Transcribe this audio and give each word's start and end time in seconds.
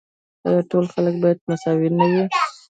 آیا 0.47 0.61
ټول 0.71 0.85
خلک 0.93 1.15
باید 1.23 1.39
مساوي 1.49 1.89
نه 1.97 2.05
وي؟ 2.11 2.23